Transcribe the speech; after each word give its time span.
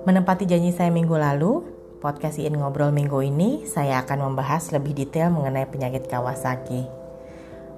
Menempati 0.00 0.48
janji 0.48 0.72
saya 0.72 0.88
minggu 0.88 1.12
lalu, 1.12 1.60
podcast 2.00 2.40
Iin 2.40 2.56
Ngobrol 2.56 2.88
minggu 2.88 3.20
ini 3.20 3.68
saya 3.68 4.00
akan 4.00 4.32
membahas 4.32 4.72
lebih 4.72 4.96
detail 4.96 5.28
mengenai 5.28 5.68
penyakit 5.68 6.08
Kawasaki. 6.08 6.88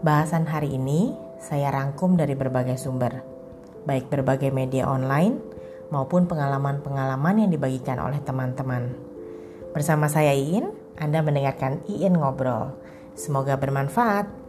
Bahasan 0.06 0.46
hari 0.46 0.78
ini 0.78 1.18
saya 1.42 1.74
rangkum 1.74 2.14
dari 2.14 2.38
berbagai 2.38 2.78
sumber, 2.78 3.26
baik 3.90 4.06
berbagai 4.06 4.54
media 4.54 4.86
online 4.86 5.42
maupun 5.90 6.30
pengalaman-pengalaman 6.30 7.42
yang 7.42 7.50
dibagikan 7.50 7.98
oleh 7.98 8.22
teman-teman. 8.22 8.94
Bersama 9.74 10.06
saya 10.06 10.30
Iin, 10.30 10.70
Anda 10.94 11.26
mendengarkan 11.26 11.82
Iin 11.90 12.22
Ngobrol. 12.22 12.70
Semoga 13.18 13.58
bermanfaat. 13.58 14.41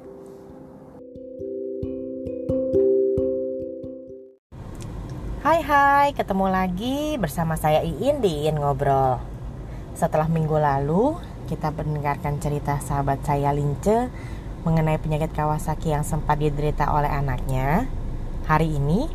Hai 5.54 5.62
hai, 5.70 6.10
ketemu 6.18 6.50
lagi 6.50 7.14
bersama 7.22 7.54
saya 7.54 7.86
Iin 7.86 8.26
di 8.26 8.50
Iin 8.50 8.58
Ngobrol. 8.58 9.22
Setelah 9.94 10.26
minggu 10.26 10.58
lalu, 10.58 11.14
kita 11.46 11.70
mendengarkan 11.70 12.42
cerita 12.42 12.82
sahabat 12.82 13.22
saya 13.22 13.54
Lince 13.54 14.10
Mengenai 14.66 14.98
penyakit 14.98 15.30
Kawasaki 15.30 15.94
yang 15.94 16.02
sempat 16.02 16.42
diderita 16.42 16.90
oleh 16.90 17.06
anaknya. 17.06 17.86
Hari 18.50 18.66
ini, 18.66 19.06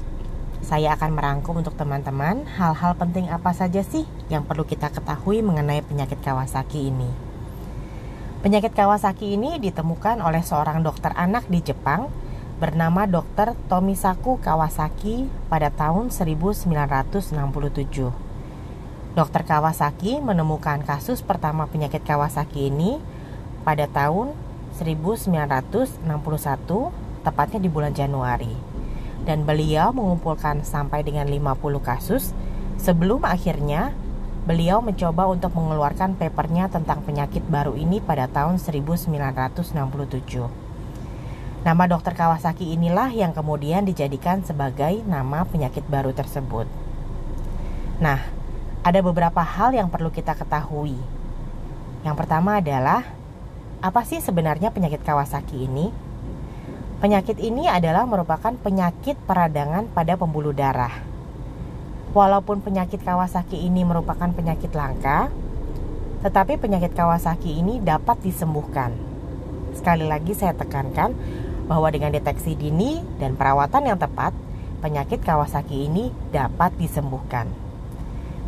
saya 0.62 0.94
akan 0.94 1.18
merangkum 1.18 1.58
untuk 1.58 1.74
teman-teman 1.74 2.46
hal-hal 2.54 2.94
penting 2.94 3.26
apa 3.26 3.50
saja 3.50 3.82
sih 3.82 4.06
yang 4.30 4.46
perlu 4.46 4.62
kita 4.62 4.94
ketahui 4.94 5.42
mengenai 5.42 5.82
penyakit 5.82 6.22
Kawasaki 6.22 6.94
ini. 6.94 7.10
Penyakit 8.46 8.78
Kawasaki 8.78 9.34
ini 9.34 9.58
ditemukan 9.58 10.22
oleh 10.22 10.46
seorang 10.46 10.86
dokter 10.86 11.10
anak 11.18 11.50
di 11.50 11.66
Jepang 11.66 12.06
bernama 12.58 13.06
Dr. 13.06 13.54
Tomisaku 13.70 14.42
Kawasaki 14.42 15.30
pada 15.46 15.70
tahun 15.70 16.10
1967. 16.10 17.30
Dr. 19.14 19.42
Kawasaki 19.46 20.18
menemukan 20.18 20.82
kasus 20.82 21.22
pertama 21.22 21.70
penyakit 21.70 22.02
Kawasaki 22.02 22.66
ini 22.66 22.98
pada 23.62 23.86
tahun 23.86 24.34
1961, 24.74 26.02
tepatnya 27.22 27.58
di 27.62 27.70
bulan 27.70 27.94
Januari. 27.94 28.50
Dan 29.22 29.46
beliau 29.46 29.94
mengumpulkan 29.94 30.66
sampai 30.66 31.06
dengan 31.06 31.30
50 31.30 31.78
kasus 31.78 32.34
sebelum 32.74 33.22
akhirnya 33.22 33.94
beliau 34.50 34.82
mencoba 34.82 35.30
untuk 35.30 35.54
mengeluarkan 35.54 36.18
papernya 36.18 36.66
tentang 36.66 37.06
penyakit 37.06 37.46
baru 37.46 37.78
ini 37.78 38.02
pada 38.02 38.26
tahun 38.26 38.58
1967. 38.58 40.67
Nama 41.58 41.90
dokter 41.90 42.14
Kawasaki 42.14 42.70
inilah 42.70 43.10
yang 43.10 43.34
kemudian 43.34 43.82
dijadikan 43.82 44.46
sebagai 44.46 45.02
nama 45.02 45.42
penyakit 45.42 45.82
baru 45.90 46.14
tersebut. 46.14 46.70
Nah, 47.98 48.22
ada 48.86 49.00
beberapa 49.02 49.42
hal 49.42 49.74
yang 49.74 49.90
perlu 49.90 50.14
kita 50.14 50.38
ketahui. 50.38 50.94
Yang 52.06 52.14
pertama 52.14 52.62
adalah 52.62 53.02
apa 53.82 54.06
sih 54.06 54.22
sebenarnya 54.22 54.70
penyakit 54.70 55.02
Kawasaki 55.02 55.66
ini? 55.66 55.90
Penyakit 57.02 57.42
ini 57.42 57.66
adalah 57.66 58.06
merupakan 58.06 58.54
penyakit 58.54 59.18
peradangan 59.26 59.90
pada 59.90 60.14
pembuluh 60.14 60.54
darah. 60.54 60.94
Walaupun 62.14 62.62
penyakit 62.62 63.02
Kawasaki 63.02 63.66
ini 63.66 63.82
merupakan 63.82 64.30
penyakit 64.30 64.70
langka, 64.78 65.26
tetapi 66.22 66.54
penyakit 66.54 66.94
Kawasaki 66.94 67.58
ini 67.58 67.82
dapat 67.82 68.22
disembuhkan. 68.22 68.94
Sekali 69.74 70.06
lagi 70.06 70.34
saya 70.34 70.54
tekankan 70.54 71.14
bahwa 71.68 71.92
dengan 71.92 72.10
deteksi 72.10 72.56
dini 72.56 73.04
dan 73.20 73.36
perawatan 73.36 73.84
yang 73.92 74.00
tepat, 74.00 74.32
penyakit 74.80 75.20
Kawasaki 75.20 75.86
ini 75.86 76.10
dapat 76.32 76.72
disembuhkan. 76.80 77.46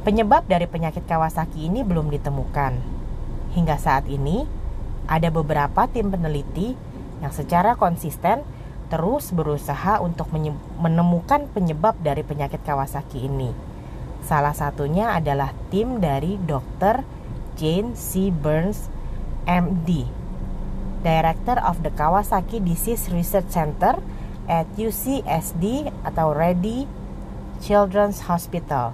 Penyebab 0.00 0.48
dari 0.48 0.64
penyakit 0.64 1.04
Kawasaki 1.04 1.68
ini 1.68 1.84
belum 1.84 2.08
ditemukan. 2.08 2.72
Hingga 3.53 3.76
saat 3.76 4.09
ini, 4.09 4.48
ada 5.04 5.28
beberapa 5.28 5.84
tim 5.92 6.09
peneliti 6.09 6.72
yang 7.20 7.30
secara 7.36 7.76
konsisten 7.76 8.41
terus 8.88 9.30
berusaha 9.30 10.03
untuk 10.03 10.32
menemukan 10.80 11.47
penyebab 11.53 11.94
dari 12.00 12.25
penyakit 12.25 12.64
Kawasaki 12.64 13.28
ini. 13.28 13.53
Salah 14.25 14.56
satunya 14.56 15.14
adalah 15.14 15.53
tim 15.69 16.00
dari 16.00 16.41
Dr. 16.41 17.04
Jane 17.60 17.92
C. 17.92 18.32
Burns, 18.32 18.88
MD, 19.44 20.09
Director 21.00 21.56
of 21.65 21.81
the 21.81 21.88
Kawasaki 21.97 22.61
Disease 22.61 23.09
Research 23.09 23.49
Center 23.49 23.97
at 24.44 24.69
UCSD 24.77 25.88
atau 26.05 26.37
Ready 26.37 26.84
Children's 27.65 28.28
Hospital. 28.28 28.93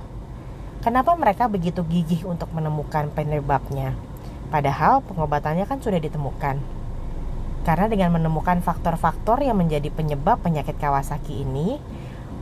Kenapa 0.87 1.19
mereka 1.19 1.51
begitu 1.51 1.83
gigih 1.83 2.23
untuk 2.31 2.47
menemukan 2.55 3.11
penyebabnya? 3.11 3.99
Padahal 4.55 5.03
pengobatannya 5.03 5.67
kan 5.67 5.83
sudah 5.83 5.99
ditemukan. 5.99 6.63
Karena 7.67 7.87
dengan 7.91 8.15
menemukan 8.15 8.63
faktor-faktor 8.63 9.43
yang 9.43 9.59
menjadi 9.59 9.91
penyebab 9.91 10.39
penyakit 10.39 10.79
Kawasaki 10.79 11.43
ini, 11.43 11.83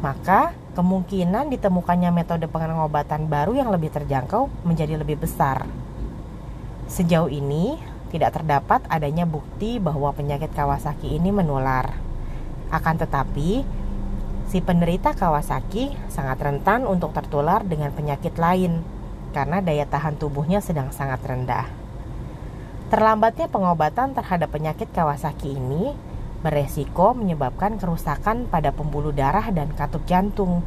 maka 0.04 0.52
kemungkinan 0.76 1.48
ditemukannya 1.48 2.12
metode 2.12 2.44
pengobatan 2.52 3.32
baru 3.32 3.56
yang 3.56 3.72
lebih 3.72 3.88
terjangkau 3.88 4.52
menjadi 4.68 5.00
lebih 5.00 5.24
besar. 5.24 5.64
Sejauh 6.84 7.32
ini, 7.32 7.80
tidak 8.14 8.38
terdapat 8.38 8.86
adanya 8.86 9.26
bukti 9.26 9.82
bahwa 9.82 10.14
penyakit 10.14 10.54
Kawasaki 10.54 11.18
ini 11.18 11.34
menular. 11.34 11.98
Akan 12.70 12.94
tetapi, 12.94 13.66
si 14.46 14.62
penderita 14.62 15.18
Kawasaki 15.18 15.98
sangat 16.06 16.38
rentan 16.38 16.86
untuk 16.86 17.10
tertular 17.10 17.66
dengan 17.66 17.90
penyakit 17.90 18.38
lain 18.38 18.86
karena 19.34 19.58
daya 19.58 19.82
tahan 19.90 20.14
tubuhnya 20.14 20.62
sedang 20.62 20.94
sangat 20.94 21.26
rendah. 21.26 21.66
Terlambatnya 22.86 23.50
pengobatan 23.50 24.14
terhadap 24.14 24.54
penyakit 24.54 24.94
Kawasaki 24.94 25.58
ini 25.58 25.90
beresiko 26.38 27.18
menyebabkan 27.18 27.82
kerusakan 27.82 28.46
pada 28.46 28.70
pembuluh 28.70 29.10
darah 29.10 29.50
dan 29.50 29.74
katup 29.74 30.06
jantung, 30.06 30.62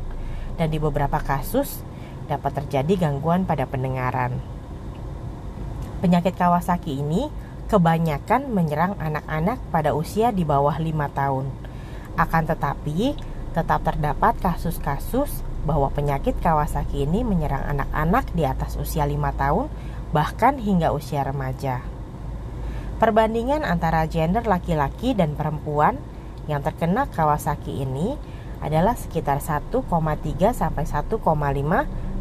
dan 0.59 0.67
di 0.67 0.83
beberapa 0.83 1.23
kasus 1.23 1.79
dapat 2.27 2.59
terjadi 2.59 3.07
gangguan 3.07 3.47
pada 3.47 3.63
pendengaran. 3.63 4.56
Penyakit 5.97 6.37
Kawasaki 6.37 7.01
ini 7.01 7.25
kebanyakan 7.67 8.53
menyerang 8.53 8.93
anak-anak 9.01 9.57
pada 9.73 9.97
usia 9.97 10.29
di 10.29 10.45
bawah 10.45 10.77
5 10.77 10.93
tahun. 11.09 11.49
Akan 12.13 12.45
tetapi, 12.45 13.17
tetap 13.57 13.81
terdapat 13.81 14.37
kasus-kasus 14.37 15.41
bahwa 15.65 15.89
penyakit 15.89 16.37
Kawasaki 16.37 17.09
ini 17.09 17.25
menyerang 17.25 17.65
anak-anak 17.65 18.29
di 18.37 18.45
atas 18.45 18.77
usia 18.77 19.09
5 19.09 19.41
tahun 19.41 19.65
bahkan 20.13 20.61
hingga 20.61 20.93
usia 20.93 21.25
remaja. 21.25 21.81
Perbandingan 23.01 23.65
antara 23.65 24.05
gender 24.05 24.45
laki-laki 24.45 25.17
dan 25.17 25.33
perempuan 25.33 25.97
yang 26.45 26.61
terkena 26.61 27.09
Kawasaki 27.09 27.83
ini 27.83 28.15
adalah 28.61 28.93
sekitar 28.93 29.41
1,3 29.41 29.81
sampai 30.53 30.85
1,5 30.85 31.17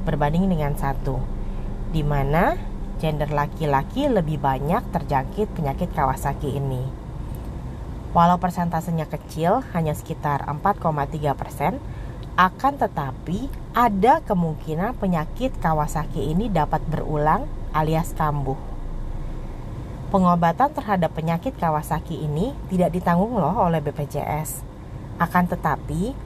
berbanding 0.04 0.44
dengan 0.48 0.72
1. 0.72 1.94
Di 1.94 2.02
mana 2.02 2.58
gender 2.96 3.28
laki-laki 3.28 4.08
lebih 4.08 4.40
banyak 4.40 4.82
terjangkit 4.92 5.52
penyakit 5.52 5.92
Kawasaki 5.92 6.56
ini. 6.56 7.06
Walau 8.16 8.40
persentasenya 8.40 9.04
kecil, 9.04 9.60
hanya 9.76 9.92
sekitar 9.92 10.48
4,3 10.48 11.36
persen, 11.36 11.76
akan 12.36 12.80
tetapi 12.80 13.48
ada 13.76 14.24
kemungkinan 14.24 14.96
penyakit 14.96 15.52
Kawasaki 15.60 16.32
ini 16.32 16.48
dapat 16.48 16.80
berulang 16.88 17.44
alias 17.76 18.16
kambuh. 18.16 18.56
Pengobatan 20.08 20.72
terhadap 20.72 21.12
penyakit 21.12 21.52
Kawasaki 21.60 22.24
ini 22.24 22.56
tidak 22.72 22.96
ditanggung 22.96 23.36
loh 23.36 23.52
oleh 23.68 23.84
BPJS. 23.84 24.64
Akan 25.20 25.44
tetapi, 25.44 26.16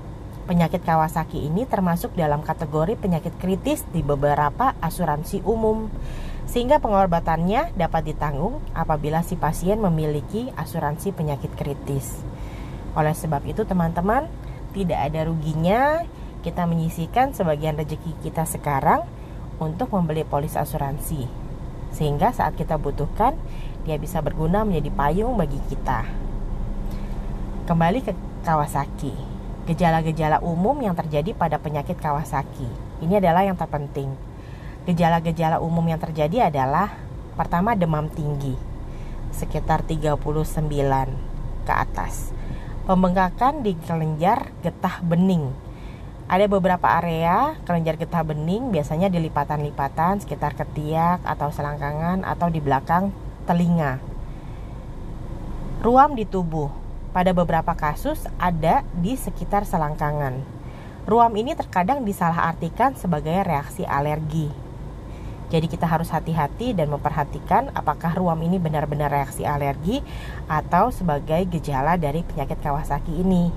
penyakit 0.47 0.83
Kawasaki 0.87 1.47
ini 1.47 1.67
termasuk 1.67 2.15
dalam 2.15 2.43
kategori 2.43 2.99
penyakit 2.99 3.35
kritis 3.39 3.83
di 3.91 4.03
beberapa 4.03 4.79
asuransi 4.79 5.43
umum 5.43 5.91
sehingga 6.49 6.81
pengobatannya 6.81 7.77
dapat 7.77 8.15
ditanggung 8.15 8.63
apabila 8.73 9.21
si 9.21 9.37
pasien 9.37 9.79
memiliki 9.79 10.49
asuransi 10.57 11.13
penyakit 11.13 11.53
kritis. 11.55 12.21
Oleh 12.97 13.15
sebab 13.15 13.45
itu 13.47 13.63
teman-teman, 13.63 14.27
tidak 14.75 15.11
ada 15.11 15.27
ruginya 15.27 16.03
kita 16.41 16.65
menyisikan 16.65 17.37
sebagian 17.37 17.77
rezeki 17.77 18.17
kita 18.25 18.49
sekarang 18.49 19.05
untuk 19.61 19.93
membeli 19.93 20.25
polis 20.25 20.57
asuransi. 20.57 21.29
Sehingga 21.93 22.33
saat 22.33 22.57
kita 22.57 22.81
butuhkan, 22.81 23.37
dia 23.85 24.01
bisa 24.01 24.25
berguna 24.25 24.65
menjadi 24.65 24.91
payung 24.95 25.37
bagi 25.37 25.59
kita. 25.69 26.07
Kembali 27.69 28.01
ke 28.03 28.13
Kawasaki. 28.43 29.13
Gejala-gejala 29.69 30.43
umum 30.43 30.75
yang 30.81 30.97
terjadi 30.97 31.37
pada 31.37 31.61
penyakit 31.61 32.01
Kawasaki. 32.01 32.67
Ini 33.05 33.21
adalah 33.21 33.47
yang 33.47 33.55
terpenting 33.55 34.30
Gejala-gejala 34.91 35.63
umum 35.63 35.87
yang 35.87 36.03
terjadi 36.03 36.51
adalah 36.51 36.91
pertama 37.39 37.79
demam 37.79 38.11
tinggi 38.11 38.59
sekitar 39.31 39.87
39 39.87 40.19
ke 41.63 41.71
atas. 41.71 42.35
Pembengkakan 42.91 43.63
di 43.63 43.79
kelenjar 43.87 44.51
getah 44.67 44.99
bening 45.07 45.55
Ada 46.27 46.51
beberapa 46.51 46.91
area 46.91 47.55
kelenjar 47.63 48.03
getah 48.03 48.27
bening 48.27 48.75
biasanya 48.75 49.07
di 49.07 49.23
lipatan-lipatan 49.23 50.27
sekitar 50.27 50.59
ketiak 50.59 51.23
atau 51.23 51.55
selangkangan 51.55 52.27
atau 52.27 52.51
di 52.51 52.59
belakang 52.59 53.15
telinga. 53.47 54.03
Ruam 55.87 56.19
di 56.19 56.27
tubuh 56.27 56.67
pada 57.15 57.31
beberapa 57.31 57.79
kasus 57.79 58.27
ada 58.43 58.83
di 58.99 59.15
sekitar 59.15 59.63
selangkangan. 59.63 60.43
Ruam 61.07 61.31
ini 61.39 61.55
terkadang 61.55 62.03
disalahartikan 62.03 62.99
sebagai 62.99 63.39
reaksi 63.47 63.87
alergi. 63.87 64.60
Jadi 65.51 65.67
kita 65.67 65.83
harus 65.83 66.15
hati-hati 66.15 66.79
dan 66.79 66.95
memperhatikan 66.95 67.75
apakah 67.75 68.15
ruam 68.15 68.39
ini 68.39 68.63
benar-benar 68.63 69.11
reaksi 69.11 69.43
alergi 69.43 69.99
atau 70.47 70.95
sebagai 70.95 71.43
gejala 71.51 71.99
dari 71.99 72.23
penyakit 72.23 72.63
Kawasaki 72.63 73.19
ini. 73.19 73.51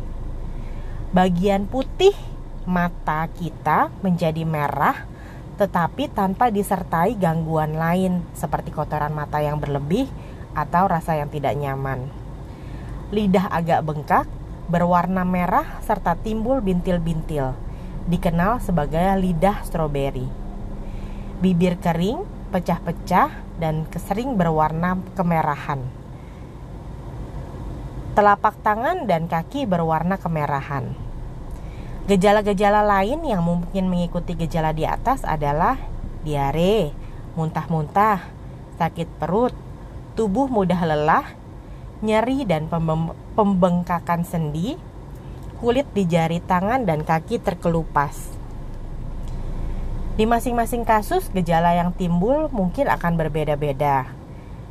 Bagian 1.13 1.69
putih 1.69 2.17
mata 2.65 3.29
kita 3.29 3.93
menjadi 4.01 4.41
merah 4.41 5.05
tetapi 5.53 6.09
tanpa 6.09 6.49
disertai 6.49 7.13
gangguan 7.13 7.77
lain 7.77 8.25
seperti 8.33 8.73
kotoran 8.73 9.13
mata 9.13 9.37
yang 9.37 9.61
berlebih 9.61 10.09
atau 10.57 10.89
rasa 10.89 11.13
yang 11.13 11.29
tidak 11.29 11.53
nyaman. 11.53 12.09
Lidah 13.13 13.53
agak 13.53 13.85
bengkak, 13.85 14.25
berwarna 14.65 15.21
merah 15.21 15.77
serta 15.85 16.17
timbul 16.17 16.57
bintil-bintil, 16.65 17.53
dikenal 18.09 18.57
sebagai 18.65 19.05
lidah 19.21 19.61
stroberi. 19.61 20.42
Bibir 21.43 21.75
kering, 21.83 22.23
pecah-pecah, 22.55 23.59
dan 23.59 23.83
kesering 23.91 24.39
berwarna 24.39 24.95
kemerahan. 25.19 25.83
Telapak 28.15 28.55
tangan 28.63 29.03
dan 29.03 29.27
kaki 29.27 29.67
berwarna 29.67 30.15
kemerahan 30.15 31.03
Gejala-gejala 32.03 32.83
lain 32.83 33.23
yang 33.23 33.39
mungkin 33.39 33.87
mengikuti 33.87 34.35
gejala 34.35 34.75
di 34.75 34.83
atas 34.83 35.23
adalah 35.23 35.79
diare, 36.27 36.91
muntah-muntah, 37.39 38.19
sakit 38.75 39.07
perut, 39.23 39.55
tubuh 40.11 40.51
mudah 40.51 40.83
lelah, 40.83 41.23
nyeri 42.03 42.43
dan 42.43 42.67
pembengkakan 43.39 44.27
sendi, 44.27 44.75
kulit 45.63 45.87
di 45.95 46.03
jari 46.03 46.43
tangan 46.43 46.83
dan 46.83 47.07
kaki 47.07 47.39
terkelupas. 47.39 48.42
Di 50.13 50.30
masing-masing 50.30 50.86
kasus, 50.86 51.25
gejala 51.33 51.74
yang 51.74 51.89
timbul 51.89 52.45
mungkin 52.54 52.86
akan 52.86 53.18
berbeda-beda. 53.18 54.06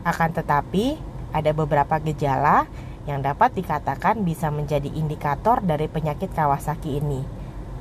Akan 0.07 0.31
tetapi, 0.31 0.95
ada 1.35 1.51
beberapa 1.51 1.99
gejala 1.99 2.71
yang 3.11 3.27
dapat 3.27 3.51
dikatakan 3.59 4.23
bisa 4.23 4.55
menjadi 4.55 4.87
indikator 4.87 5.59
dari 5.59 5.91
penyakit 5.91 6.31
Kawasaki 6.31 7.03
ini. 7.03 7.27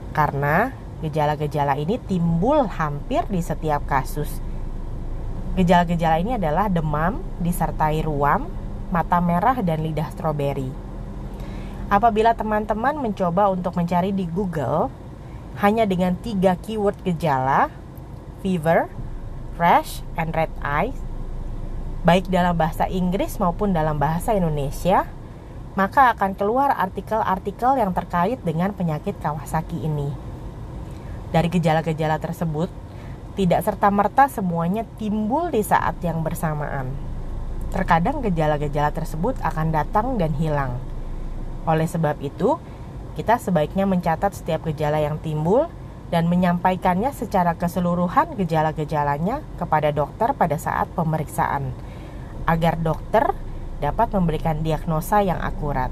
Karena 0.10 0.74
gejala-gejala 1.06 1.78
ini 1.78 2.02
timbul 2.02 2.66
hampir 2.66 3.30
di 3.30 3.46
setiap 3.46 3.86
kasus. 3.86 4.42
Gejala-gejala 5.54 6.18
ini 6.18 6.42
adalah 6.42 6.66
demam 6.66 7.22
disertai 7.38 8.02
ruam, 8.02 8.50
mata 8.90 9.22
merah 9.22 9.62
dan 9.62 9.86
lidah 9.86 10.10
stroberi. 10.10 10.74
Apabila 11.94 12.34
teman-teman 12.34 12.98
mencoba 12.98 13.54
untuk 13.54 13.78
mencari 13.78 14.10
di 14.10 14.26
Google 14.26 14.90
hanya 15.62 15.86
dengan 15.86 16.18
tiga 16.18 16.58
keyword 16.58 16.98
gejala, 17.06 17.70
fever, 18.42 18.90
rash, 19.62 20.02
and 20.18 20.34
red 20.34 20.50
eyes, 20.66 20.98
baik 22.02 22.26
dalam 22.34 22.58
bahasa 22.58 22.90
Inggris 22.90 23.38
maupun 23.38 23.70
dalam 23.70 24.02
bahasa 24.02 24.34
Indonesia, 24.34 25.06
maka 25.78 26.18
akan 26.18 26.34
keluar 26.34 26.74
artikel-artikel 26.74 27.78
yang 27.78 27.94
terkait 27.94 28.42
dengan 28.42 28.74
penyakit 28.74 29.14
Kawasaki 29.22 29.86
ini. 29.86 30.10
Dari 31.30 31.48
gejala-gejala 31.48 32.18
tersebut, 32.18 32.68
tidak 33.38 33.64
serta-merta 33.64 34.28
semuanya 34.28 34.84
timbul 34.98 35.54
di 35.54 35.64
saat 35.64 35.96
yang 36.04 36.26
bersamaan. 36.26 36.92
Terkadang 37.72 38.20
gejala-gejala 38.20 38.92
tersebut 38.92 39.40
akan 39.40 39.72
datang 39.72 40.20
dan 40.20 40.36
hilang. 40.36 40.76
Oleh 41.64 41.88
sebab 41.88 42.20
itu, 42.20 42.60
kita 43.16 43.38
sebaiknya 43.38 43.84
mencatat 43.84 44.32
setiap 44.32 44.68
gejala 44.72 45.04
yang 45.04 45.20
timbul 45.20 45.68
dan 46.12 46.28
menyampaikannya 46.28 47.12
secara 47.16 47.56
keseluruhan 47.56 48.36
gejala-gejalanya 48.36 49.40
kepada 49.56 49.96
dokter 49.96 50.36
pada 50.36 50.60
saat 50.60 50.92
pemeriksaan 50.92 51.72
agar 52.44 52.76
dokter 52.80 53.32
dapat 53.80 54.12
memberikan 54.14 54.60
diagnosa 54.62 55.24
yang 55.24 55.40
akurat. 55.40 55.90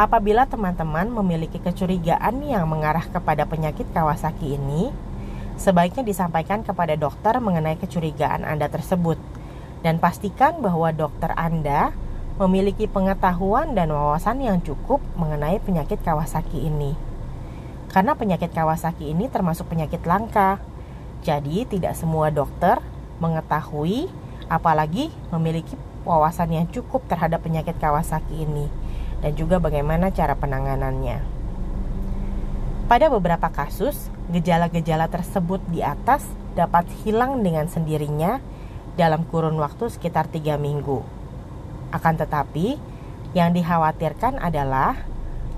Apabila 0.00 0.48
teman-teman 0.48 1.12
memiliki 1.12 1.60
kecurigaan 1.60 2.40
yang 2.42 2.64
mengarah 2.64 3.04
kepada 3.04 3.44
penyakit 3.44 3.84
Kawasaki 3.92 4.56
ini, 4.56 4.88
sebaiknya 5.60 6.00
disampaikan 6.00 6.64
kepada 6.64 6.96
dokter 6.96 7.36
mengenai 7.38 7.76
kecurigaan 7.76 8.42
Anda 8.48 8.72
tersebut 8.72 9.20
dan 9.84 10.00
pastikan 10.00 10.64
bahwa 10.64 10.90
dokter 10.96 11.36
Anda 11.36 11.92
memiliki 12.40 12.88
pengetahuan 12.88 13.76
dan 13.76 13.92
wawasan 13.92 14.40
yang 14.40 14.58
cukup 14.64 15.02
mengenai 15.18 15.60
penyakit 15.60 16.00
Kawasaki 16.00 16.64
ini. 16.64 16.96
Karena 17.92 18.16
penyakit 18.16 18.52
Kawasaki 18.56 19.12
ini 19.12 19.28
termasuk 19.28 19.68
penyakit 19.68 20.00
langka, 20.08 20.56
jadi 21.20 21.68
tidak 21.68 21.92
semua 21.94 22.32
dokter 22.32 22.80
mengetahui 23.20 24.08
apalagi 24.48 25.12
memiliki 25.30 25.76
wawasan 26.02 26.50
yang 26.50 26.66
cukup 26.72 27.04
terhadap 27.06 27.44
penyakit 27.44 27.76
Kawasaki 27.78 28.42
ini 28.48 28.66
dan 29.22 29.38
juga 29.38 29.62
bagaimana 29.62 30.10
cara 30.10 30.34
penanganannya. 30.34 31.22
Pada 32.90 33.06
beberapa 33.08 33.48
kasus, 33.48 34.10
gejala-gejala 34.34 35.08
tersebut 35.08 35.62
di 35.70 35.80
atas 35.80 36.26
dapat 36.52 36.84
hilang 37.06 37.40
dengan 37.40 37.70
sendirinya 37.70 38.42
dalam 38.98 39.24
kurun 39.24 39.56
waktu 39.56 39.88
sekitar 39.88 40.28
tiga 40.28 40.60
minggu. 40.60 41.11
Akan 41.92 42.16
tetapi, 42.16 42.80
yang 43.36 43.52
dikhawatirkan 43.52 44.40
adalah 44.40 45.04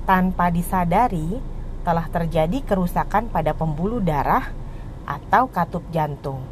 tanpa 0.04 0.50
disadari 0.50 1.40
telah 1.86 2.10
terjadi 2.10 2.60
kerusakan 2.66 3.32
pada 3.32 3.54
pembuluh 3.56 4.02
darah 4.02 4.52
atau 5.06 5.48
katup 5.48 5.84
jantung 5.94 6.42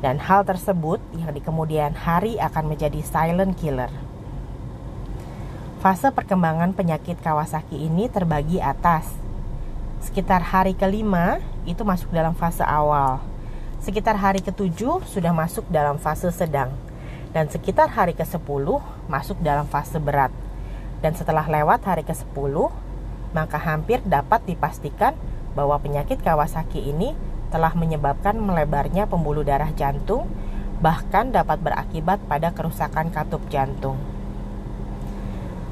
dan 0.00 0.16
hal 0.16 0.42
tersebut 0.48 0.98
yang 1.12 1.30
di 1.32 1.40
kemudian 1.44 1.92
hari 1.92 2.40
akan 2.40 2.72
menjadi 2.72 3.00
silent 3.04 3.52
killer. 3.56 3.92
Fase 5.80 6.12
perkembangan 6.12 6.76
penyakit 6.76 7.20
Kawasaki 7.20 7.88
ini 7.88 8.08
terbagi 8.08 8.60
atas. 8.60 9.08
Sekitar 10.00 10.40
hari 10.44 10.76
kelima 10.76 11.40
itu 11.64 11.84
masuk 11.84 12.12
dalam 12.12 12.32
fase 12.36 12.64
awal. 12.64 13.20
Sekitar 13.80 14.16
hari 14.16 14.44
ketujuh 14.44 15.04
sudah 15.08 15.32
masuk 15.32 15.64
dalam 15.72 15.96
fase 15.96 16.28
sedang. 16.32 16.72
Dan 17.30 17.46
sekitar 17.46 17.94
hari 17.94 18.18
ke-10 18.18 18.66
masuk 19.06 19.38
dalam 19.38 19.66
fase 19.70 20.02
berat. 20.02 20.34
Dan 20.98 21.14
setelah 21.14 21.46
lewat 21.46 21.86
hari 21.86 22.02
ke-10, 22.02 22.54
maka 23.30 23.58
hampir 23.58 24.02
dapat 24.02 24.42
dipastikan 24.44 25.14
bahwa 25.54 25.78
penyakit 25.78 26.18
Kawasaki 26.20 26.90
ini 26.90 27.14
telah 27.50 27.74
menyebabkan 27.74 28.38
melebarnya 28.38 29.06
pembuluh 29.10 29.42
darah 29.42 29.70
jantung, 29.74 30.26
bahkan 30.82 31.30
dapat 31.30 31.58
berakibat 31.62 32.22
pada 32.26 32.54
kerusakan 32.54 33.10
katup 33.10 33.42
jantung. 33.50 33.98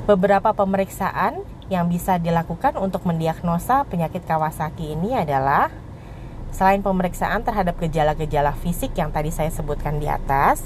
Beberapa 0.06 0.54
pemeriksaan 0.56 1.44
yang 1.68 1.86
bisa 1.86 2.16
dilakukan 2.16 2.80
untuk 2.80 3.04
mendiagnosa 3.04 3.84
penyakit 3.86 4.24
Kawasaki 4.24 4.96
ini 4.96 5.14
adalah 5.14 5.68
selain 6.48 6.80
pemeriksaan 6.80 7.44
terhadap 7.44 7.76
gejala-gejala 7.76 8.56
fisik 8.56 8.96
yang 8.96 9.12
tadi 9.12 9.28
saya 9.28 9.52
sebutkan 9.52 10.00
di 10.00 10.08
atas, 10.08 10.64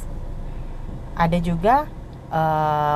ada 1.14 1.38
juga 1.38 1.88
e, 2.32 2.42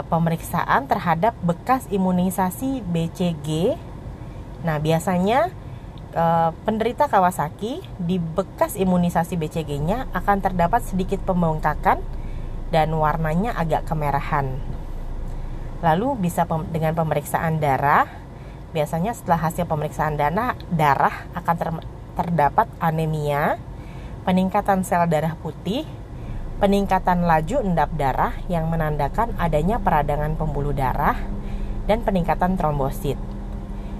pemeriksaan 0.09 0.89
terhadap 0.89 1.37
bekas 1.45 1.87
imunisasi 1.93 2.85
BCG. 2.85 3.77
Nah, 4.65 4.81
biasanya 4.83 5.53
uh, 6.17 6.51
penderita 6.65 7.07
Kawasaki 7.07 7.85
di 8.01 8.17
bekas 8.17 8.75
imunisasi 8.75 9.37
BCG-nya 9.37 10.09
akan 10.17 10.37
terdapat 10.41 10.83
sedikit 10.83 11.21
pembengkakan 11.23 12.01
dan 12.73 12.89
warnanya 12.97 13.55
agak 13.55 13.87
kemerahan. 13.87 14.59
Lalu 15.85 16.27
bisa 16.27 16.49
pem 16.49 16.65
dengan 16.73 16.97
pemeriksaan 16.97 17.61
darah, 17.61 18.09
biasanya 18.73 19.13
setelah 19.13 19.47
hasil 19.47 19.69
pemeriksaan 19.69 20.17
dana, 20.17 20.57
darah 20.73 21.29
akan 21.37 21.55
ter 21.55 21.71
terdapat 22.17 22.65
anemia, 22.81 23.61
peningkatan 24.25 24.81
sel 24.89 25.05
darah 25.05 25.37
putih, 25.37 25.85
peningkatan 26.57 27.25
laju 27.25 27.61
endap 27.61 27.93
darah 27.97 28.33
yang 28.49 28.69
menandakan 28.73 29.37
adanya 29.37 29.77
peradangan 29.77 30.35
pembuluh 30.41 30.73
darah, 30.73 31.17
dan 31.85 32.03
peningkatan 32.03 32.59
trombosit. 32.59 33.21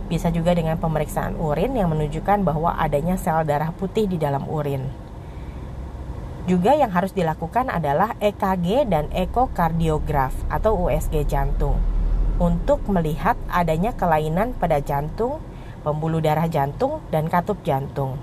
Bisa 0.07 0.31
juga 0.31 0.55
dengan 0.55 0.79
pemeriksaan 0.79 1.35
urin 1.37 1.75
yang 1.75 1.91
menunjukkan 1.91 2.47
bahwa 2.47 2.79
adanya 2.79 3.19
sel 3.19 3.43
darah 3.43 3.75
putih 3.75 4.07
di 4.07 4.17
dalam 4.17 4.47
urin. 4.47 4.87
Juga 6.47 6.79
yang 6.79 6.95
harus 6.95 7.11
dilakukan 7.11 7.67
adalah 7.69 8.15
EKG 8.23 8.87
dan 8.87 9.11
ekokardiograf 9.11 10.31
atau 10.47 10.79
USG 10.87 11.27
jantung 11.27 11.83
untuk 12.39 12.87
melihat 12.87 13.35
adanya 13.51 13.91
kelainan 13.91 14.55
pada 14.55 14.79
jantung 14.79 15.43
pembuluh 15.87 16.19
darah 16.19 16.51
jantung, 16.51 16.99
dan 17.15 17.31
katup 17.31 17.63
jantung. 17.63 18.19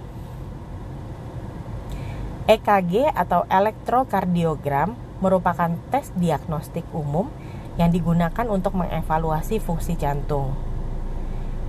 EKG 2.43 3.07
atau 3.15 3.47
elektrokardiogram 3.47 4.99
merupakan 5.23 5.71
tes 5.87 6.11
diagnostik 6.19 6.83
umum 6.91 7.31
yang 7.79 7.87
digunakan 7.87 8.43
untuk 8.51 8.75
mengevaluasi 8.75 9.63
fungsi 9.63 9.95
jantung. 9.95 10.51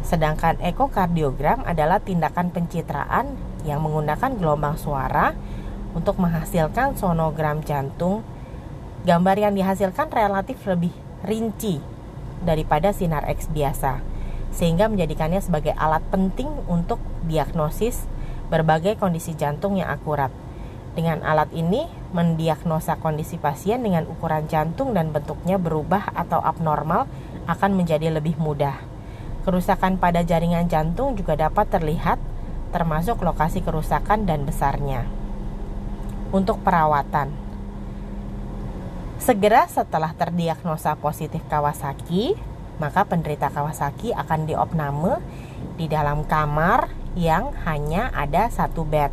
Sedangkan 0.03 0.59
ekokardiogram 0.59 1.63
adalah 1.63 2.03
tindakan 2.03 2.51
pencitraan 2.51 3.39
yang 3.63 3.87
menggunakan 3.87 4.35
gelombang 4.35 4.75
suara 4.75 5.33
untuk 5.95 6.19
menghasilkan 6.19 6.99
sonogram 6.99 7.63
jantung. 7.63 8.27
Gambar 9.07 9.37
yang 9.39 9.55
dihasilkan 9.55 10.11
relatif 10.11 10.59
lebih 10.67 10.91
rinci 11.23 11.79
daripada 12.43 12.91
sinar 12.91 13.31
X 13.31 13.47
biasa, 13.47 14.03
sehingga 14.51 14.91
menjadikannya 14.91 15.39
sebagai 15.39 15.77
alat 15.79 16.03
penting 16.11 16.51
untuk 16.67 16.99
diagnosis 17.23 18.11
berbagai 18.51 18.99
kondisi 18.99 19.39
jantung 19.39 19.79
yang 19.79 19.93
akurat. 19.93 20.35
Dengan 20.95 21.27
alat 21.27 21.51
ini, 21.51 21.91
mendiagnosa 22.15 23.03
kondisi 23.03 23.35
pasien 23.35 23.83
dengan 23.83 24.07
ukuran 24.07 24.47
jantung 24.47 24.95
dan 24.95 25.11
bentuknya 25.11 25.59
berubah 25.59 26.15
atau 26.15 26.39
abnormal 26.39 27.11
akan 27.51 27.75
menjadi 27.75 28.15
lebih 28.15 28.39
mudah. 28.39 28.79
Kerusakan 29.43 29.99
pada 29.99 30.23
jaringan 30.23 30.71
jantung 30.71 31.19
juga 31.19 31.35
dapat 31.35 31.67
terlihat, 31.67 32.23
termasuk 32.71 33.21
lokasi 33.27 33.61
kerusakan 33.61 34.23
dan 34.25 34.47
besarnya. 34.47 35.05
Untuk 36.31 36.63
perawatan, 36.63 37.35
segera 39.19 39.67
setelah 39.67 40.15
terdiagnosa 40.15 40.95
positif 40.95 41.43
Kawasaki, 41.51 42.39
maka 42.79 43.03
penderita 43.03 43.51
Kawasaki 43.51 44.15
akan 44.15 44.47
diopname 44.47 45.19
di 45.75 45.91
dalam 45.91 46.23
kamar 46.23 46.87
yang 47.19 47.51
hanya 47.67 48.11
ada 48.15 48.51
satu 48.51 48.87
bed 48.87 49.11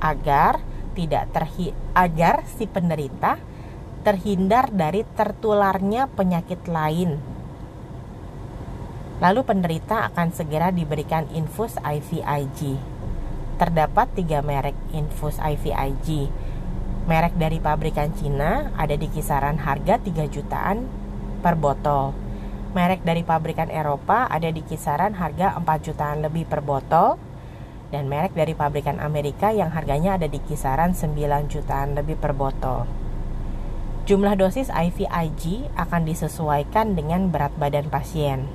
agar 0.00 0.60
tidak 0.94 1.34
terhi 1.34 1.74
agar 1.92 2.46
si 2.46 2.70
penderita 2.70 3.36
terhindar 4.06 4.70
dari 4.70 5.02
tertularnya 5.18 6.06
penyakit 6.12 6.64
lain. 6.70 7.18
Lalu 9.18 9.40
penderita 9.42 10.06
akan 10.12 10.28
segera 10.30 10.68
diberikan 10.68 11.24
infus 11.32 11.74
IVIG. 11.80 12.76
Terdapat 13.56 14.12
tiga 14.12 14.44
merek 14.44 14.76
infus 14.92 15.40
IVIG. 15.40 16.28
Merek 17.04 17.36
dari 17.36 17.60
pabrikan 17.60 18.12
Cina 18.16 18.72
ada 18.76 18.96
di 18.96 19.08
kisaran 19.08 19.60
harga 19.60 20.00
3 20.00 20.28
jutaan 20.28 20.88
per 21.40 21.56
botol. 21.56 22.16
Merek 22.74 23.06
dari 23.06 23.22
pabrikan 23.22 23.70
Eropa 23.70 24.26
ada 24.26 24.50
di 24.50 24.64
kisaran 24.64 25.14
harga 25.14 25.54
4 25.56 25.86
jutaan 25.86 26.24
lebih 26.26 26.48
per 26.48 26.64
botol 26.64 27.33
dan 27.94 28.10
merek 28.10 28.34
dari 28.34 28.58
pabrikan 28.58 28.98
Amerika 28.98 29.54
yang 29.54 29.70
harganya 29.70 30.18
ada 30.18 30.26
di 30.26 30.42
kisaran 30.42 30.98
9 30.98 31.14
jutaan 31.46 31.94
lebih 31.94 32.18
per 32.18 32.34
botol. 32.34 32.90
Jumlah 34.10 34.34
dosis 34.34 34.68
IVIG 34.68 35.70
akan 35.78 36.02
disesuaikan 36.02 36.98
dengan 36.98 37.30
berat 37.30 37.54
badan 37.54 37.86
pasien. 37.86 38.50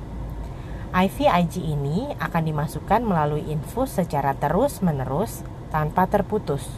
IVIG 0.92 1.64
ini 1.64 2.12
akan 2.20 2.42
dimasukkan 2.44 3.00
melalui 3.00 3.48
infus 3.48 3.96
secara 3.96 4.36
terus-menerus 4.36 5.40
tanpa 5.72 6.04
terputus. 6.04 6.68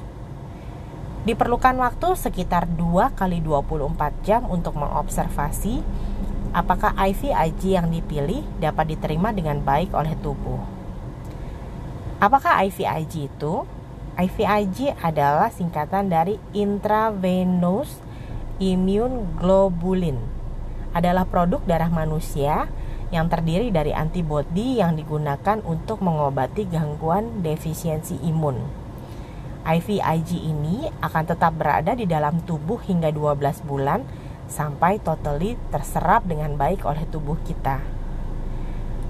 Diperlukan 1.29 1.77
waktu 1.83 2.15
sekitar 2.15 2.71
2 2.71 3.13
kali 3.19 3.43
24 3.43 4.25
jam 4.25 4.47
untuk 4.47 4.79
mengobservasi 4.79 5.83
apakah 6.57 6.93
IVIG 6.97 7.77
yang 7.77 7.89
dipilih 7.89 8.45
dapat 8.61 8.97
diterima 8.97 9.33
dengan 9.33 9.61
baik 9.61 9.93
oleh 9.97 10.17
tubuh. 10.21 10.82
Apakah 12.23 12.63
IVIG 12.63 13.27
itu? 13.35 13.67
IVIG 14.15 14.95
adalah 15.03 15.51
singkatan 15.51 16.07
dari 16.07 16.39
intravenous 16.55 17.99
immune 18.63 19.27
globulin. 19.43 20.23
Adalah 20.95 21.27
produk 21.27 21.59
darah 21.67 21.91
manusia 21.91 22.71
yang 23.11 23.27
terdiri 23.27 23.75
dari 23.75 23.91
antibodi 23.91 24.79
yang 24.79 24.95
digunakan 24.95 25.67
untuk 25.67 25.99
mengobati 25.99 26.71
gangguan 26.71 27.43
defisiensi 27.43 28.15
imun. 28.23 28.71
IVIG 29.67 30.47
ini 30.47 30.95
akan 31.03 31.25
tetap 31.27 31.59
berada 31.59 31.99
di 31.99 32.07
dalam 32.07 32.39
tubuh 32.47 32.79
hingga 32.87 33.11
12 33.11 33.67
bulan 33.67 34.07
sampai 34.47 35.03
totally 35.03 35.59
terserap 35.75 36.23
dengan 36.31 36.55
baik 36.55 36.87
oleh 36.87 37.03
tubuh 37.11 37.35
kita. 37.43 37.83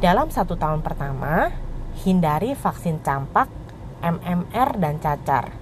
Dalam 0.00 0.32
satu 0.32 0.56
tahun 0.56 0.80
pertama, 0.80 1.52
hindari 2.00 2.56
vaksin 2.56 3.04
campak, 3.04 3.52
MMR, 4.00 4.80
dan 4.80 4.96
cacar. 4.98 5.52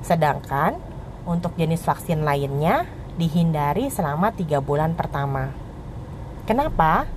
Sedangkan 0.00 0.78
untuk 1.26 1.58
jenis 1.58 1.82
vaksin 1.82 2.22
lainnya 2.22 2.86
dihindari 3.18 3.90
selama 3.90 4.30
3 4.30 4.62
bulan 4.62 4.94
pertama. 4.94 5.50
Kenapa? 6.46 7.10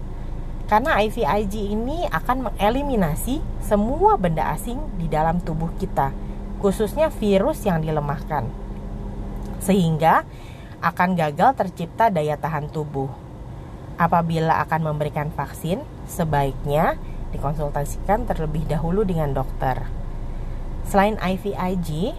Karena 0.65 1.01
IVIG 1.01 1.73
ini 1.73 2.05
akan 2.09 2.49
mengeliminasi 2.49 3.41
semua 3.61 4.17
benda 4.17 4.53
asing 4.53 4.77
di 5.01 5.09
dalam 5.09 5.41
tubuh 5.41 5.69
kita, 5.77 6.13
khususnya 6.61 7.09
virus 7.09 7.65
yang 7.65 7.81
dilemahkan. 7.81 8.45
Sehingga 9.61 10.25
akan 10.79 11.17
gagal 11.17 11.57
tercipta 11.57 12.07
daya 12.13 12.37
tahan 12.37 12.69
tubuh. 12.69 13.09
Apabila 13.99 14.63
akan 14.63 14.93
memberikan 14.93 15.27
vaksin, 15.33 15.83
sebaiknya 16.07 16.95
dikonsultasikan 17.31 18.25
terlebih 18.25 18.65
dahulu 18.65 19.05
dengan 19.05 19.33
dokter. 19.33 19.85
Selain 20.89 21.17
IVIG, 21.21 22.17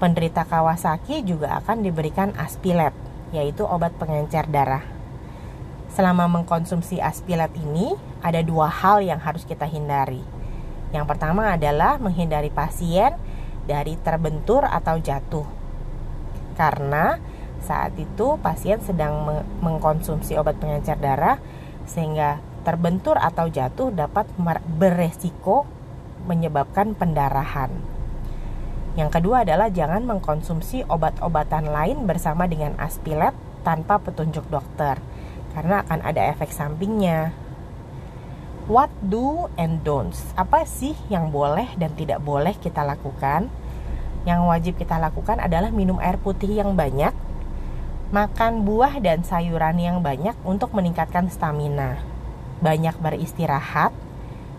penderita 0.00 0.48
Kawasaki 0.48 1.20
juga 1.26 1.60
akan 1.60 1.84
diberikan 1.84 2.32
Aspilet, 2.40 2.96
yaitu 3.34 3.68
obat 3.68 3.92
pengencer 4.00 4.48
darah. 4.48 4.84
Selama 5.92 6.28
mengkonsumsi 6.30 7.02
Aspilet 7.02 7.52
ini, 7.58 7.92
ada 8.24 8.40
dua 8.40 8.70
hal 8.70 9.04
yang 9.04 9.20
harus 9.20 9.44
kita 9.44 9.68
hindari. 9.68 10.24
Yang 10.94 11.04
pertama 11.04 11.52
adalah 11.52 12.00
menghindari 12.00 12.48
pasien 12.48 13.12
dari 13.68 14.00
terbentur 14.00 14.64
atau 14.64 14.96
jatuh. 14.96 15.44
Karena 16.56 17.20
saat 17.60 17.92
itu 18.00 18.40
pasien 18.40 18.80
sedang 18.80 19.44
mengkonsumsi 19.60 20.38
obat 20.40 20.56
pengencer 20.56 20.96
darah 20.96 21.36
sehingga 21.84 22.40
terbentur 22.68 23.16
atau 23.16 23.48
jatuh 23.48 23.88
dapat 23.88 24.28
beresiko 24.76 25.64
menyebabkan 26.28 26.92
pendarahan. 26.92 27.72
Yang 28.92 29.10
kedua 29.16 29.48
adalah 29.48 29.72
jangan 29.72 30.04
mengkonsumsi 30.04 30.84
obat-obatan 30.84 31.72
lain 31.72 32.04
bersama 32.04 32.44
dengan 32.44 32.76
aspilet 32.76 33.32
tanpa 33.64 33.96
petunjuk 33.96 34.44
dokter 34.52 35.00
karena 35.56 35.80
akan 35.80 36.04
ada 36.04 36.28
efek 36.28 36.52
sampingnya. 36.52 37.32
What 38.68 38.92
do 39.00 39.48
and 39.56 39.80
don'ts? 39.80 40.36
Apa 40.36 40.68
sih 40.68 40.92
yang 41.08 41.32
boleh 41.32 41.72
dan 41.80 41.96
tidak 41.96 42.20
boleh 42.20 42.52
kita 42.52 42.84
lakukan? 42.84 43.48
Yang 44.28 44.40
wajib 44.44 44.74
kita 44.76 45.00
lakukan 45.00 45.40
adalah 45.40 45.72
minum 45.72 45.96
air 46.04 46.20
putih 46.20 46.60
yang 46.60 46.76
banyak, 46.76 47.16
makan 48.12 48.68
buah 48.68 49.00
dan 49.00 49.24
sayuran 49.24 49.80
yang 49.80 50.04
banyak 50.04 50.36
untuk 50.44 50.76
meningkatkan 50.76 51.32
stamina 51.32 52.17
banyak 52.58 52.94
beristirahat, 52.98 53.94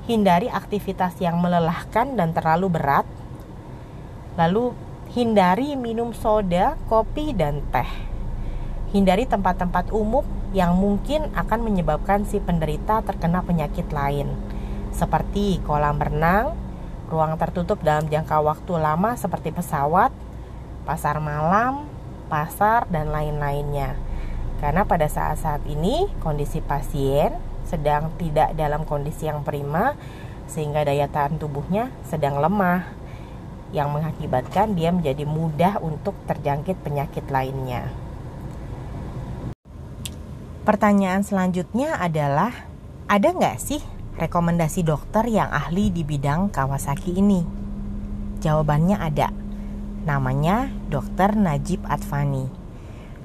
hindari 0.10 0.50
aktivitas 0.50 1.20
yang 1.22 1.38
melelahkan 1.38 2.18
dan 2.18 2.34
terlalu 2.34 2.72
berat, 2.72 3.06
lalu 4.40 4.74
hindari 5.14 5.76
minum 5.76 6.16
soda, 6.16 6.80
kopi, 6.88 7.36
dan 7.36 7.62
teh. 7.70 7.90
Hindari 8.90 9.30
tempat-tempat 9.30 9.94
umum 9.94 10.26
yang 10.50 10.74
mungkin 10.74 11.30
akan 11.38 11.62
menyebabkan 11.62 12.26
si 12.26 12.42
penderita 12.42 13.06
terkena 13.06 13.46
penyakit 13.46 13.86
lain, 13.94 14.34
seperti 14.90 15.62
kolam 15.62 16.02
renang, 16.02 16.58
ruang 17.10 17.38
tertutup 17.38 17.82
dalam 17.86 18.10
jangka 18.10 18.42
waktu 18.42 18.74
lama 18.82 19.14
seperti 19.14 19.54
pesawat, 19.54 20.10
pasar 20.90 21.22
malam, 21.22 21.86
pasar, 22.30 22.90
dan 22.90 23.14
lain-lainnya. 23.14 23.94
Karena 24.58 24.86
pada 24.86 25.06
saat-saat 25.06 25.66
ini 25.70 26.10
kondisi 26.22 26.62
pasien 26.62 27.49
sedang 27.70 28.10
tidak 28.18 28.58
dalam 28.58 28.82
kondisi 28.90 29.30
yang 29.30 29.46
prima 29.46 29.94
sehingga 30.50 30.82
daya 30.82 31.06
tahan 31.06 31.38
tubuhnya 31.38 31.94
sedang 32.10 32.42
lemah 32.42 32.90
yang 33.70 33.94
mengakibatkan 33.94 34.74
dia 34.74 34.90
menjadi 34.90 35.30
mudah 35.30 35.78
untuk 35.78 36.18
terjangkit 36.26 36.82
penyakit 36.82 37.30
lainnya. 37.30 37.94
Pertanyaan 40.66 41.26
selanjutnya 41.26 41.98
adalah, 41.98 42.54
ada 43.10 43.30
nggak 43.34 43.58
sih 43.58 43.82
rekomendasi 44.18 44.86
dokter 44.86 45.26
yang 45.26 45.50
ahli 45.50 45.90
di 45.90 46.06
bidang 46.06 46.54
Kawasaki 46.54 47.18
ini? 47.18 47.42
Jawabannya 48.38 48.98
ada. 49.02 49.34
Namanya 50.06 50.70
Dr. 50.90 51.38
Najib 51.38 51.82
Advani. 51.90 52.50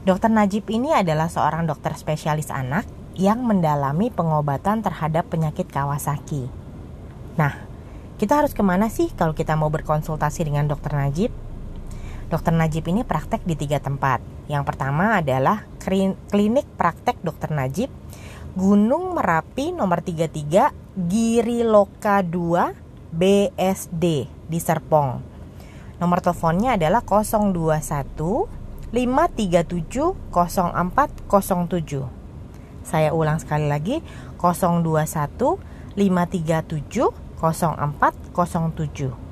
Dr. 0.05 0.33
Najib 0.33 0.69
ini 0.73 0.93
adalah 0.93 1.29
seorang 1.29 1.69
dokter 1.69 1.97
spesialis 1.97 2.49
anak 2.49 2.85
yang 3.15 3.47
mendalami 3.47 4.11
pengobatan 4.11 4.83
terhadap 4.83 5.31
penyakit 5.31 5.71
Kawasaki. 5.71 6.51
Nah, 7.39 7.55
kita 8.19 8.43
harus 8.43 8.55
ke 8.55 8.63
mana 8.63 8.91
sih 8.91 9.11
kalau 9.15 9.35
kita 9.35 9.55
mau 9.59 9.71
berkonsultasi 9.71 10.47
dengan 10.47 10.67
dokter 10.71 10.95
Najib? 10.95 11.31
Dokter 12.31 12.51
Najib 12.55 12.87
ini 12.91 13.07
praktek 13.07 13.47
di 13.47 13.55
tiga 13.55 13.79
tempat. 13.79 14.23
Yang 14.51 14.65
pertama 14.67 15.19
adalah 15.23 15.67
klinik 16.31 16.67
praktek 16.79 17.21
dokter 17.25 17.49
Najib 17.55 17.91
Gunung 18.55 19.19
Merapi 19.19 19.75
nomor 19.75 19.99
33 19.99 20.71
Giri 21.11 21.67
Loka 21.67 22.23
2 22.23 23.11
BSD 23.11 24.05
di 24.47 24.59
Serpong. 24.63 25.19
Nomor 25.99 26.19
teleponnya 26.23 26.79
adalah 26.79 27.03
021 27.03 28.95
537 28.95 30.15
0407. 30.31 32.24
Saya 32.85 33.17
ulang 33.17 33.41
sekali 33.41 33.67
lagi 33.67 34.05
021 34.37 35.97
537 35.97 37.25
0407. 37.41 39.25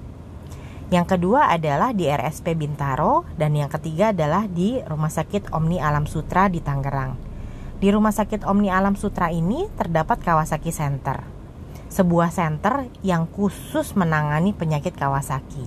Yang 0.92 1.06
kedua 1.08 1.48
adalah 1.48 1.96
di 1.96 2.04
RSP 2.04 2.52
Bintaro 2.52 3.24
dan 3.40 3.56
yang 3.56 3.72
ketiga 3.72 4.12
adalah 4.12 4.44
di 4.44 4.76
Rumah 4.76 5.08
Sakit 5.08 5.48
Omni 5.56 5.80
Alam 5.80 6.04
Sutra 6.04 6.52
di 6.52 6.60
Tangerang. 6.60 7.16
Di 7.80 7.88
Rumah 7.88 8.12
Sakit 8.12 8.44
Omni 8.44 8.68
Alam 8.68 8.92
Sutra 9.00 9.32
ini 9.32 9.64
terdapat 9.72 10.20
Kawasaki 10.20 10.68
Center, 10.68 11.24
sebuah 11.88 12.28
center 12.28 12.92
yang 13.00 13.24
khusus 13.24 13.96
menangani 13.96 14.52
penyakit 14.52 14.92
Kawasaki. 14.92 15.64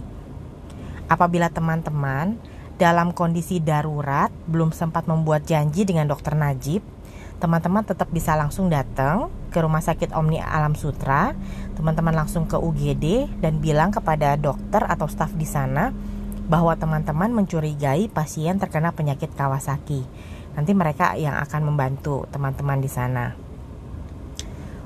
Apabila 1.10 1.50
teman-teman 1.50 2.38
dalam 2.78 3.10
kondisi 3.10 3.58
darurat 3.58 4.30
belum 4.46 4.78
sempat 4.78 5.10
membuat 5.10 5.50
janji 5.50 5.90
dengan 5.90 6.06
dokter 6.06 6.38
Najib, 6.38 6.86
teman-teman 7.40 7.84
tetap 7.84 8.08
bisa 8.12 8.34
langsung 8.40 8.72
datang 8.72 9.28
ke 9.52 9.60
Rumah 9.60 9.84
Sakit 9.84 10.16
Omni 10.16 10.40
Alam 10.40 10.76
Sutra, 10.76 11.36
teman-teman 11.76 12.16
langsung 12.16 12.48
ke 12.48 12.56
UGD 12.56 13.28
dan 13.44 13.60
bilang 13.60 13.92
kepada 13.92 14.40
dokter 14.40 14.84
atau 14.84 15.08
staf 15.08 15.36
di 15.36 15.48
sana 15.48 15.92
bahwa 16.46 16.78
teman-teman 16.78 17.34
mencurigai 17.34 18.08
pasien 18.08 18.62
terkena 18.62 18.94
penyakit 18.94 19.34
Kawasaki. 19.34 20.06
Nanti 20.56 20.72
mereka 20.72 21.20
yang 21.20 21.36
akan 21.42 21.62
membantu 21.68 22.24
teman-teman 22.32 22.80
di 22.80 22.88
sana. 22.88 23.36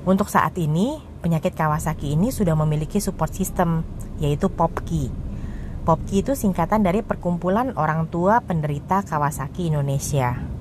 Untuk 0.07 0.31
saat 0.31 0.57
ini, 0.57 0.97
penyakit 1.21 1.53
Kawasaki 1.53 2.17
ini 2.17 2.33
sudah 2.33 2.57
memiliki 2.57 2.97
support 2.97 3.35
system, 3.35 3.85
yaitu 4.17 4.49
POPKI. 4.49 5.11
POPKI 5.85 6.15
itu 6.25 6.33
singkatan 6.33 6.81
dari 6.81 7.05
Perkumpulan 7.05 7.75
Orang 7.77 8.09
Tua 8.09 8.41
Penderita 8.41 9.05
Kawasaki 9.05 9.69
Indonesia. 9.69 10.58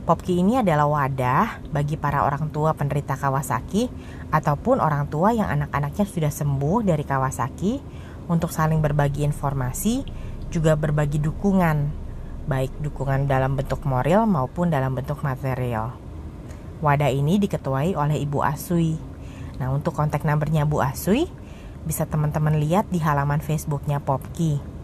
Popki 0.00 0.40
ini 0.40 0.56
adalah 0.56 0.88
wadah 0.88 1.60
bagi 1.68 2.00
para 2.00 2.24
orang 2.24 2.48
tua 2.48 2.72
penderita 2.72 3.20
Kawasaki 3.20 3.92
ataupun 4.32 4.80
orang 4.80 5.04
tua 5.12 5.36
yang 5.36 5.52
anak-anaknya 5.52 6.08
sudah 6.08 6.32
sembuh 6.32 6.80
dari 6.80 7.04
Kawasaki 7.04 7.72
untuk 8.24 8.48
saling 8.48 8.80
berbagi 8.80 9.28
informasi, 9.28 10.00
juga 10.48 10.72
berbagi 10.72 11.20
dukungan, 11.20 11.92
baik 12.48 12.80
dukungan 12.80 13.28
dalam 13.28 13.60
bentuk 13.60 13.84
moral 13.84 14.24
maupun 14.24 14.72
dalam 14.72 14.96
bentuk 14.96 15.20
material. 15.20 15.92
Wadah 16.80 17.12
ini 17.12 17.36
diketuai 17.36 17.92
oleh 17.92 18.24
Ibu 18.24 18.40
Asui. 18.40 18.96
Nah, 19.60 19.68
untuk 19.68 19.92
kontak 19.92 20.24
nomornya 20.24 20.64
Bu 20.64 20.80
Asui 20.80 21.28
bisa 21.84 22.08
teman-teman 22.08 22.56
lihat 22.56 22.88
di 22.88 23.04
halaman 23.04 23.44
Facebooknya 23.44 24.00
Popki 24.00 24.79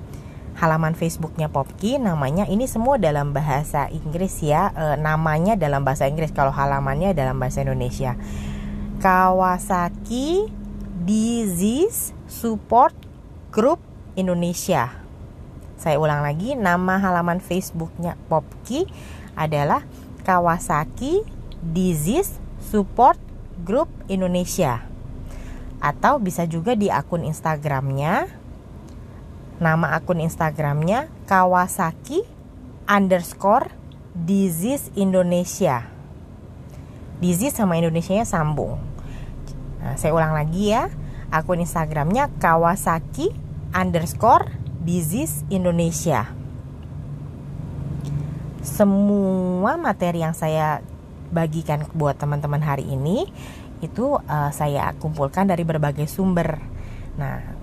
halaman 0.57 0.97
Facebooknya 0.97 1.53
Popki 1.53 2.01
namanya 2.01 2.49
ini 2.49 2.65
semua 2.65 2.97
dalam 2.97 3.37
bahasa 3.37 3.93
Inggris 3.93 4.41
ya. 4.41 4.73
E, 4.73 4.85
namanya 4.97 5.55
dalam 5.55 5.85
bahasa 5.85 6.09
Inggris 6.09 6.33
kalau 6.33 6.51
halamannya 6.51 7.13
dalam 7.13 7.37
bahasa 7.37 7.61
Indonesia. 7.61 8.17
Kawasaki 8.99 10.49
Disease 11.05 12.17
Support 12.25 12.97
Group 13.53 13.85
Indonesia. 14.17 14.97
Saya 15.77 16.01
ulang 16.01 16.25
lagi 16.25 16.57
nama 16.57 16.97
halaman 16.97 17.39
Facebooknya 17.45 18.17
Popki 18.33 18.89
adalah 19.37 19.85
Kawasaki 20.25 21.21
Disease 21.61 22.41
Support 22.73 23.21
Group 23.61 23.93
Indonesia. 24.09 24.81
Atau 25.85 26.17
bisa 26.17 26.49
juga 26.49 26.73
di 26.73 26.89
akun 26.89 27.29
Instagramnya 27.29 28.46
Nama 29.57 29.97
akun 29.97 30.21
Instagramnya 30.21 31.09
Kawasaki 31.25 32.21
underscore 32.85 33.73
disease 34.13 34.93
Indonesia. 34.93 35.89
Disease 37.25 37.57
sama 37.57 37.81
Indonesia 37.81 38.13
nya 38.13 38.29
sambung. 38.29 38.77
Nah, 39.81 39.97
saya 39.97 40.13
ulang 40.13 40.37
lagi 40.37 40.77
ya. 40.77 40.93
Akun 41.33 41.65
Instagramnya 41.65 42.29
Kawasaki 42.37 43.33
underscore 43.73 44.53
disease 44.85 45.41
Indonesia. 45.49 46.29
Semua 48.61 49.81
materi 49.81 50.21
yang 50.21 50.37
saya 50.37 50.85
bagikan 51.33 51.89
buat 51.97 52.21
teman-teman 52.21 52.61
hari 52.61 52.85
ini 52.93 53.25
itu 53.81 54.21
uh, 54.21 54.53
saya 54.53 54.93
kumpulkan 55.01 55.49
dari 55.49 55.65
berbagai 55.65 56.05
sumber. 56.13 56.61
Nah, 57.17 57.56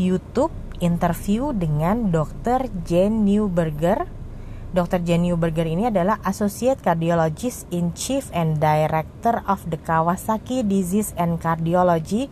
YouTube 0.00 0.64
interview 0.80 1.52
dengan 1.52 2.08
Dr. 2.10 2.66
Jane 2.82 3.22
Newberger 3.22 4.08
Dr. 4.74 5.06
Jane 5.06 5.30
Newberger 5.30 5.70
ini 5.70 5.86
adalah 5.86 6.18
Associate 6.26 6.74
Cardiologist 6.74 7.70
in 7.70 7.94
Chief 7.94 8.26
and 8.34 8.58
Director 8.58 9.38
of 9.46 9.62
the 9.70 9.78
Kawasaki 9.78 10.66
Disease 10.66 11.14
and 11.14 11.38
Cardiology 11.38 12.26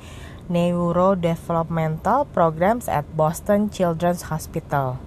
Neurodevelopmental 0.51 2.27
Programs 2.31 2.91
at 2.91 3.07
Boston 3.15 3.71
Children's 3.71 4.33
Hospital. 4.33 4.99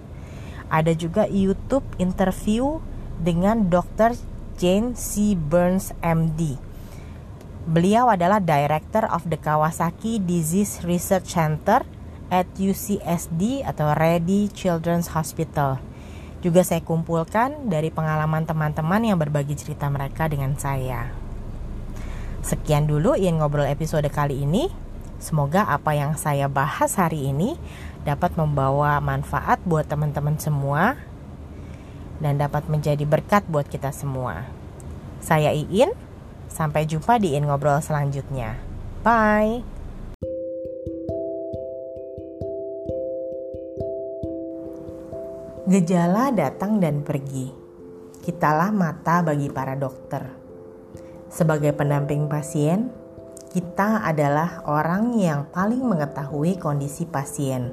Ada 0.72 0.96
juga 0.96 1.28
YouTube 1.28 1.84
interview 2.00 2.80
dengan 3.20 3.68
Dr. 3.68 4.16
Jane 4.56 4.96
C. 4.96 5.36
Burns 5.36 5.92
MD. 6.00 6.56
Beliau 7.66 8.06
adalah 8.06 8.38
Director 8.38 9.10
of 9.10 9.26
the 9.26 9.36
Kawasaki 9.36 10.22
Disease 10.22 10.86
Research 10.86 11.34
Center 11.34 11.82
at 12.30 12.46
UCSD 12.54 13.66
atau 13.66 13.90
Ready 13.94 14.46
Children's 14.50 15.12
Hospital. 15.12 15.82
Juga 16.40 16.62
saya 16.62 16.78
kumpulkan 16.78 17.66
dari 17.66 17.90
pengalaman 17.90 18.46
teman-teman 18.46 19.02
yang 19.02 19.18
berbagi 19.18 19.58
cerita 19.58 19.90
mereka 19.90 20.30
dengan 20.30 20.54
saya. 20.54 21.10
Sekian 22.46 22.86
dulu 22.86 23.18
ingin 23.18 23.42
ngobrol 23.42 23.66
episode 23.66 24.06
kali 24.14 24.46
ini. 24.46 24.85
Semoga 25.16 25.64
apa 25.64 25.96
yang 25.96 26.12
saya 26.14 26.44
bahas 26.46 26.92
hari 27.00 27.32
ini 27.32 27.56
dapat 28.04 28.36
membawa 28.36 29.00
manfaat 29.00 29.58
buat 29.64 29.88
teman-teman 29.88 30.36
semua 30.36 31.00
dan 32.20 32.36
dapat 32.36 32.68
menjadi 32.68 33.02
berkat 33.08 33.44
buat 33.48 33.66
kita 33.68 33.92
semua. 33.92 34.44
Saya 35.20 35.52
Iin, 35.56 35.90
sampai 36.52 36.84
jumpa 36.84 37.16
di 37.16 37.34
In 37.34 37.48
Ngobrol 37.48 37.80
selanjutnya. 37.80 38.60
Bye. 39.00 39.64
Gejala 45.66 46.30
datang 46.30 46.78
dan 46.78 47.02
pergi. 47.02 47.50
Kitalah 48.22 48.70
mata 48.70 49.18
bagi 49.26 49.50
para 49.50 49.74
dokter. 49.74 50.30
Sebagai 51.26 51.74
pendamping 51.74 52.30
pasien, 52.30 52.86
kita 53.52 54.02
adalah 54.02 54.66
orang 54.66 55.14
yang 55.18 55.46
paling 55.50 55.82
mengetahui 55.82 56.58
kondisi 56.58 57.06
pasien. 57.06 57.70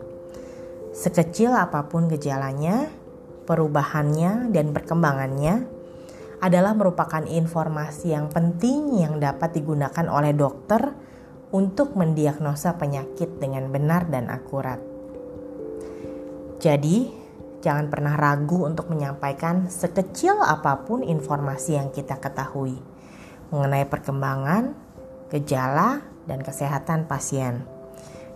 Sekecil 0.93 1.49
apa 1.53 1.89
pun 1.89 2.05
gejalanya, 2.05 2.85
perubahannya, 3.49 4.53
dan 4.53 4.69
perkembangannya 4.71 5.65
adalah 6.43 6.75
merupakan 6.75 7.23
informasi 7.23 8.13
yang 8.13 8.27
penting 8.29 8.99
yang 8.99 9.17
dapat 9.17 9.55
digunakan 9.57 10.05
oleh 10.11 10.35
dokter 10.35 10.93
untuk 11.55 11.95
mendiagnosa 11.97 12.75
penyakit 12.77 13.39
dengan 13.39 13.71
benar 13.71 14.09
dan 14.11 14.27
akurat. 14.27 14.77
Jadi, 16.59 17.09
jangan 17.63 17.87
pernah 17.87 18.19
ragu 18.19 18.67
untuk 18.67 18.91
menyampaikan 18.91 19.71
sekecil 19.71 20.35
apa 20.43 20.83
pun 20.83 20.99
informasi 20.99 21.79
yang 21.79 21.89
kita 21.95 22.19
ketahui 22.19 22.75
mengenai 23.53 23.85
perkembangan 23.85 24.73
gejala, 25.33 26.13
dan 26.29 26.39
kesehatan 26.39 27.09
pasien. 27.09 27.67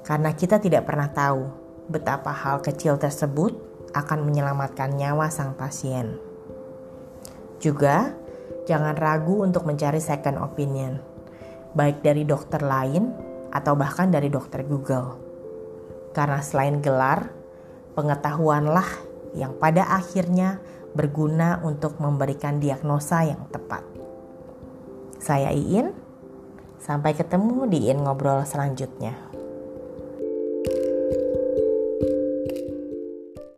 Karena 0.03 0.31
kita 0.35 0.59
tidak 0.59 0.87
pernah 0.87 1.11
tahu 1.11 1.47
betapa 1.87 2.31
hal 2.31 2.59
kecil 2.59 2.99
tersebut 2.99 3.55
akan 3.95 4.27
menyelamatkan 4.27 4.95
nyawa 4.95 5.31
sang 5.31 5.55
pasien. 5.55 6.19
Juga, 7.63 8.11
jangan 8.67 8.95
ragu 8.95 9.43
untuk 9.43 9.63
mencari 9.63 10.03
second 10.03 10.39
opinion, 10.39 10.99
baik 11.73 12.03
dari 12.03 12.27
dokter 12.27 12.59
lain 12.59 13.15
atau 13.51 13.73
bahkan 13.79 14.11
dari 14.11 14.27
dokter 14.27 14.67
Google. 14.67 15.17
Karena 16.11 16.43
selain 16.43 16.83
gelar, 16.83 17.31
pengetahuanlah 17.95 18.89
yang 19.33 19.55
pada 19.57 19.87
akhirnya 19.87 20.59
berguna 20.93 21.61
untuk 21.63 21.97
memberikan 22.01 22.57
diagnosa 22.57 23.25
yang 23.25 23.47
tepat. 23.53 23.85
Saya 25.17 25.49
Iin, 25.53 26.06
sampai 26.79 27.13
ketemu 27.13 27.67
di 27.67 27.91
In 27.91 28.05
Ngobrol 28.05 28.47
selanjutnya. 28.47 29.26